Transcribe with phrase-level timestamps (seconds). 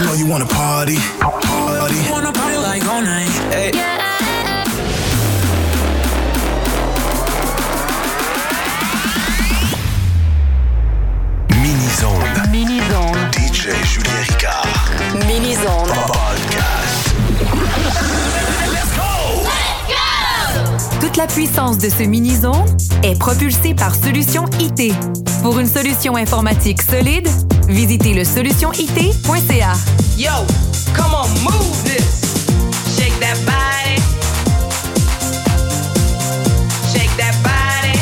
[0.00, 0.96] I know oh, you wanna party?
[1.20, 2.10] Party.
[2.10, 3.28] Wanna party like all night.
[3.52, 3.70] Hey.
[3.74, 3.98] Yeah.
[11.50, 12.50] Mini-zone.
[12.50, 13.30] Mini-zone.
[13.32, 15.26] DJ Julien Ricard.
[15.26, 15.88] Mini-zone.
[16.08, 17.14] Podcast.
[18.72, 19.42] Let's go!
[19.90, 21.00] Let's go!
[21.02, 22.64] Toute la puissance de ce mini-zone
[23.02, 24.94] est propulsée par Solution IT.
[25.42, 27.28] Pour une solution informatique solide,
[27.72, 29.72] visitez le solutionit.ca.
[30.16, 30.30] Yo,
[30.94, 32.46] come on, move this.
[32.96, 33.96] Shake that body.
[36.92, 37.98] Shake that body.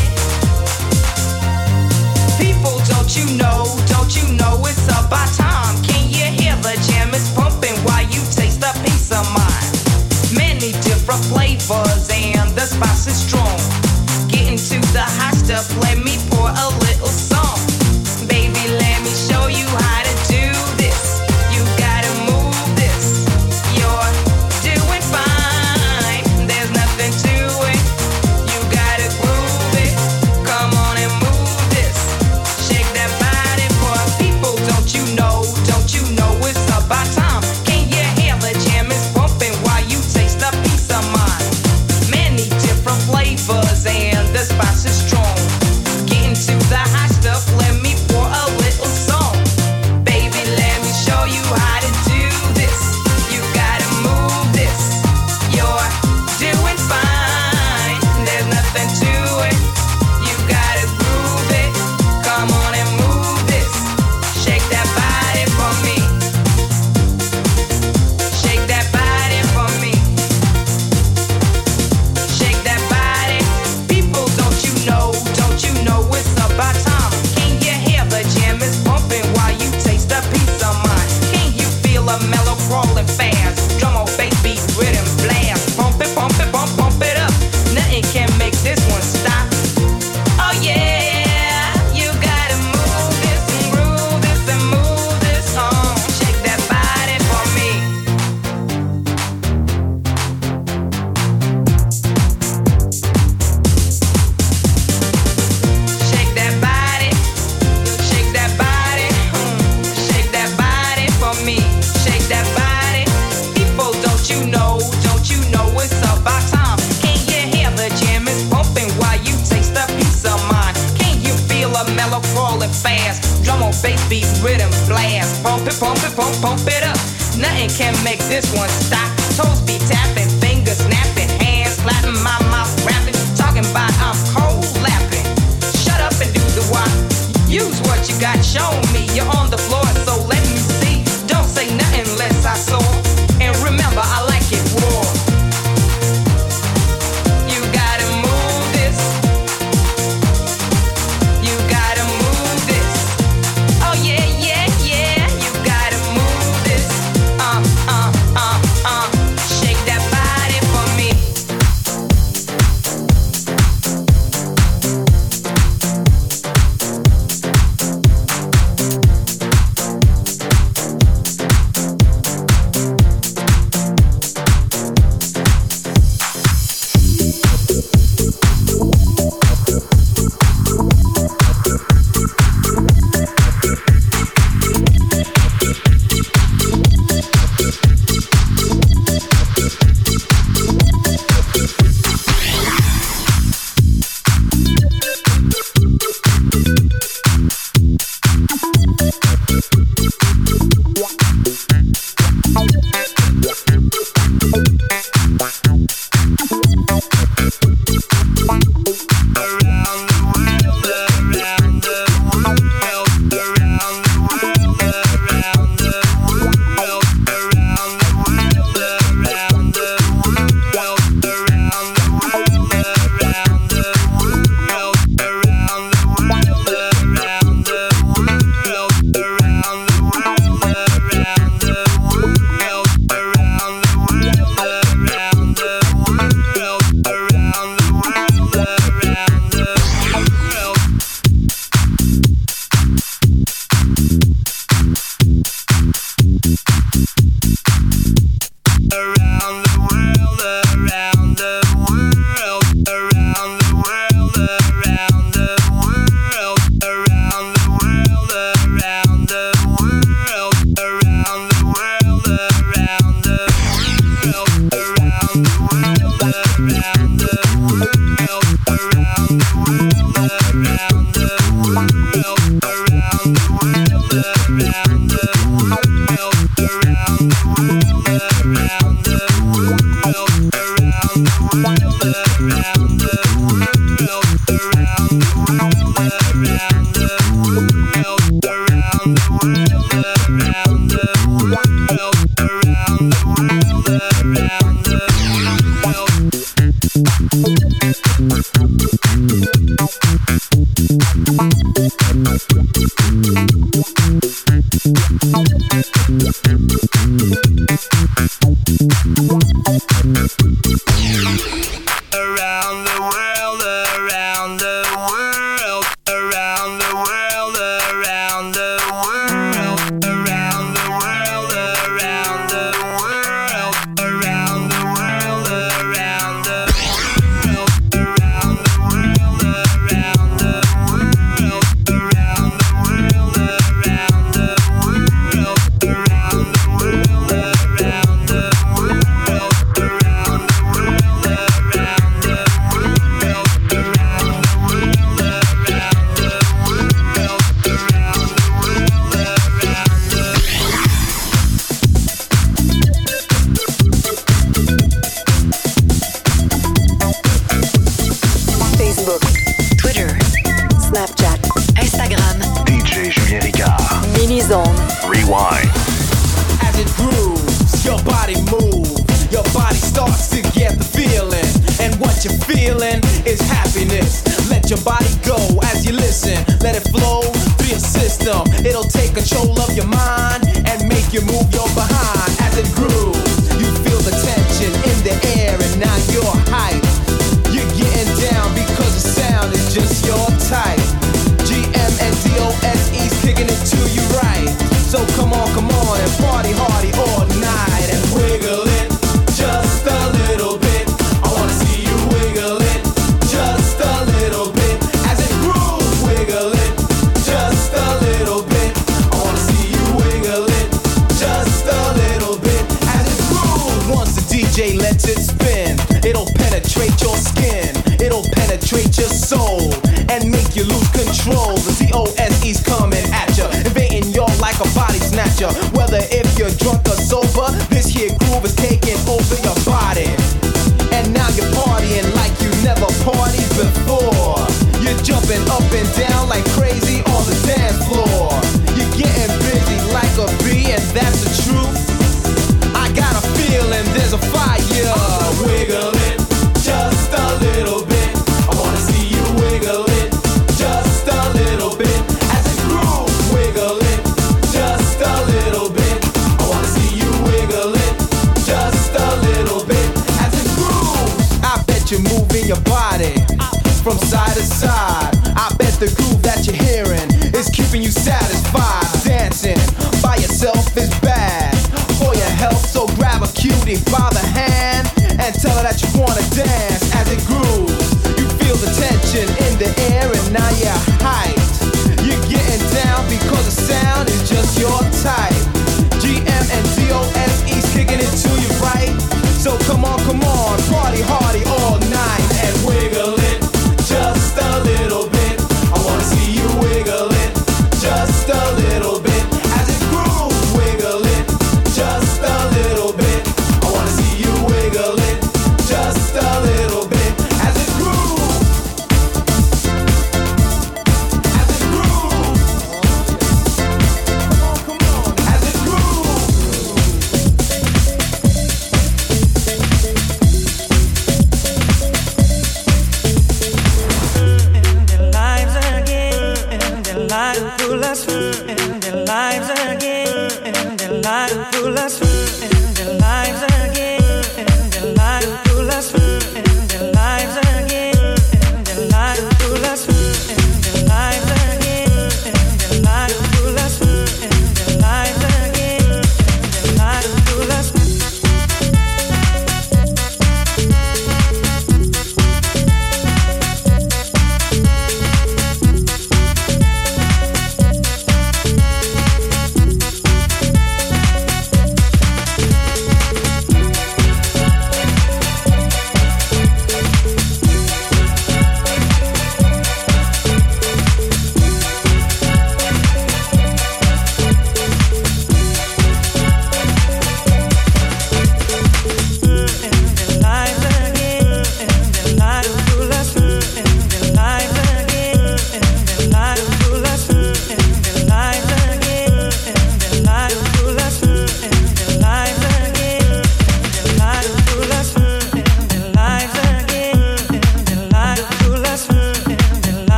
[2.38, 5.76] People, don't you know, don't you know it's about time?
[5.82, 7.14] Can you hear the jam?
[7.14, 9.70] Is pumping while you taste a piece of mine?
[10.34, 13.58] Many different flavors and the spice is strong.
[14.28, 16.17] Get into the hot stuff, let me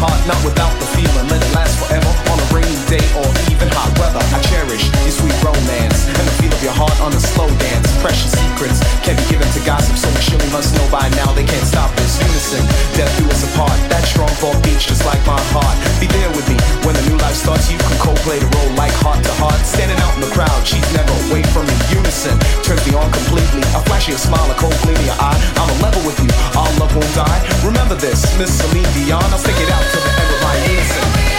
[0.00, 1.26] not without the feeling.
[1.28, 4.22] Let it last forever on a rainy day or even hot weather.
[4.22, 7.90] I cherish your sweet romance and the feel of your heart on a slow dance.
[7.98, 11.44] Precious secrets can't be given to gossip, so we surely must know by now they
[11.44, 12.62] can't stop unison.
[12.98, 13.74] Death do us apart.
[13.88, 15.76] That strong fall beats just like my heart.
[16.02, 17.70] Be there with me when the new life starts.
[17.70, 19.58] You can co-play the role like heart to heart.
[19.62, 21.74] Standing out in the crowd, she's never away from me.
[21.94, 23.62] Unison turns me on completely.
[23.76, 25.38] A flash smile, a cold gleam in your eye.
[25.60, 26.30] I'm a level with you.
[26.58, 27.40] Our love won't die.
[27.64, 29.22] Remember this, Miss Celine Dion.
[29.30, 31.37] I'll stick it out till the end of my unison.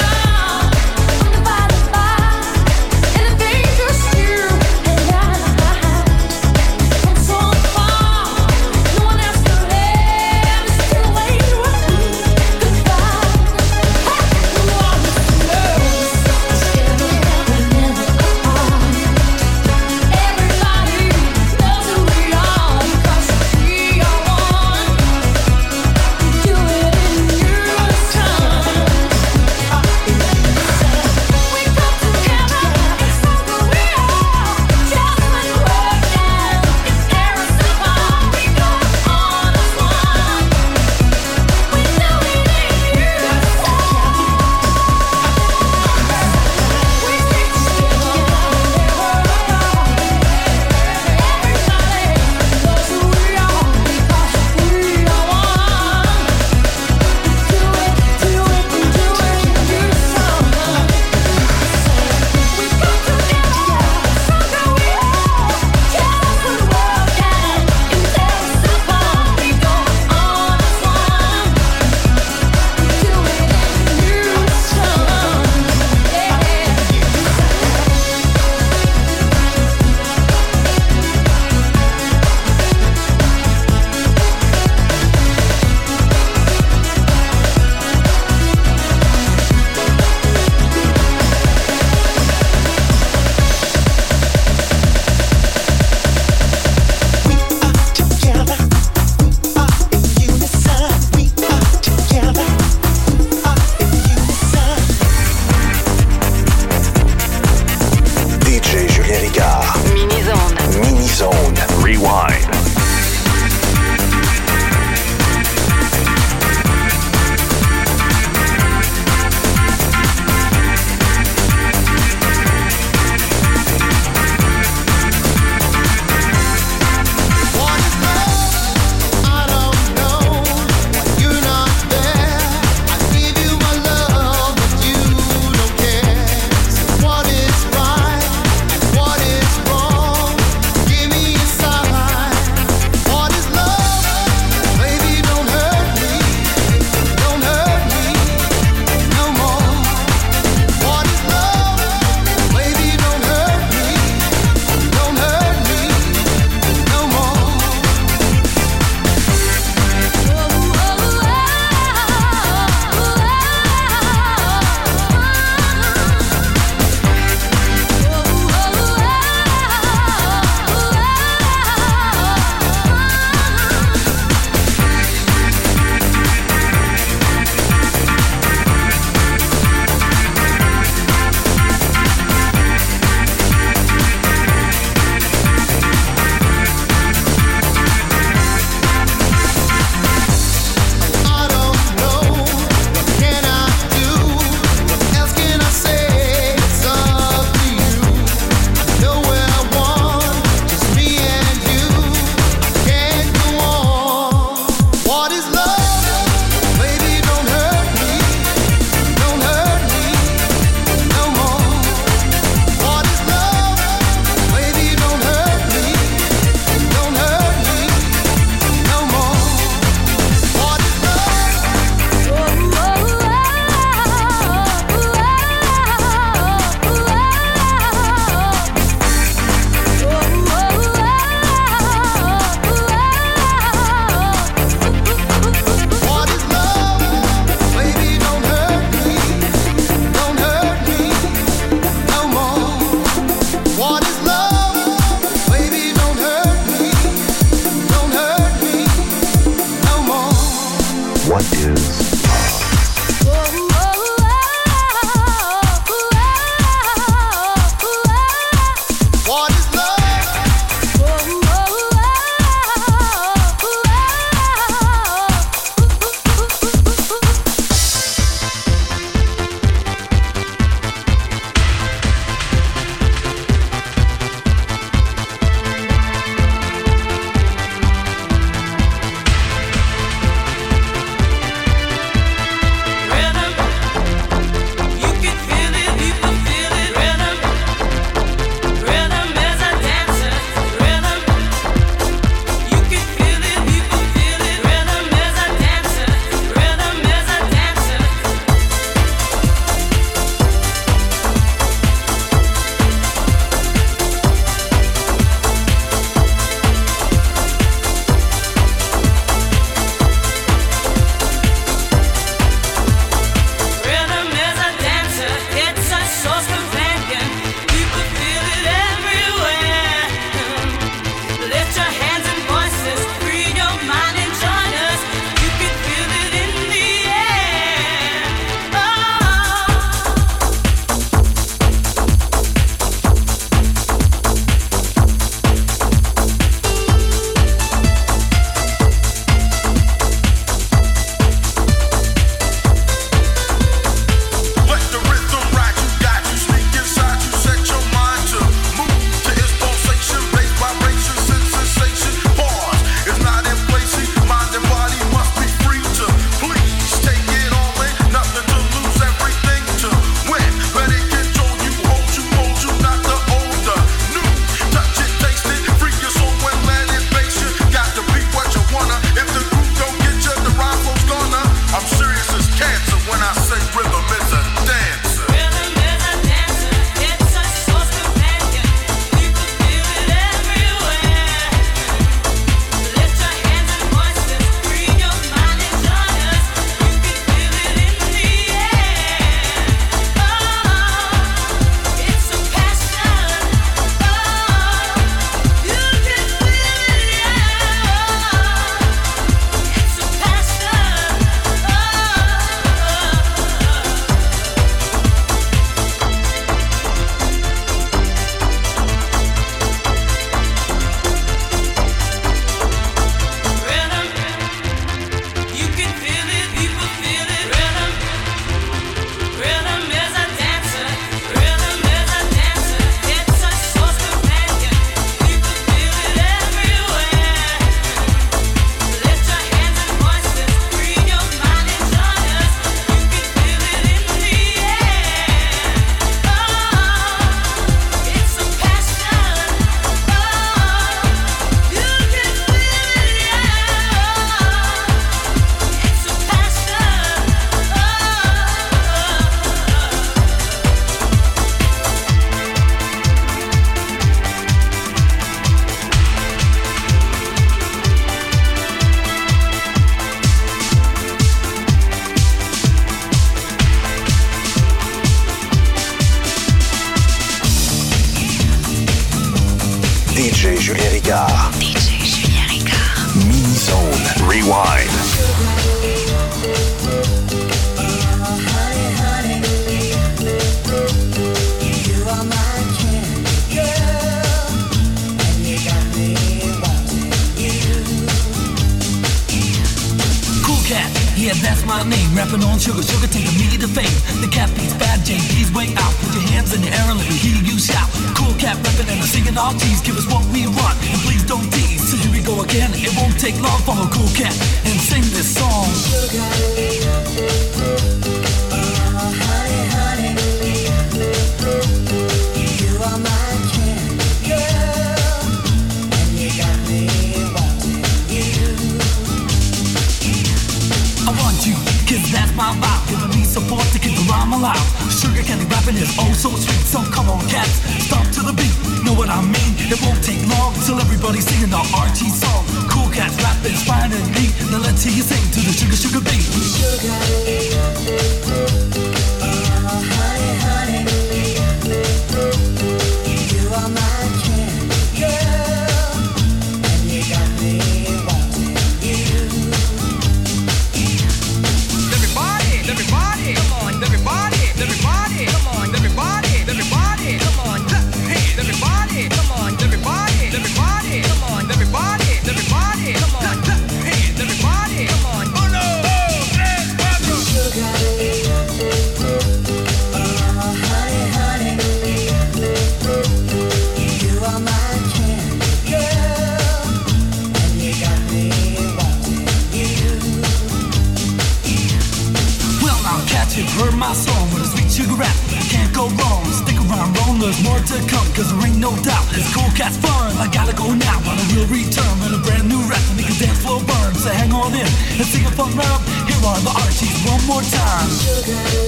[597.30, 597.89] More time.
[598.18, 598.59] Everybody,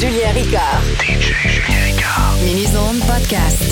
[0.00, 0.82] Julien Ricard.
[0.98, 2.42] DJ Julien Ricard.
[2.44, 3.63] Mini Zone Podcast.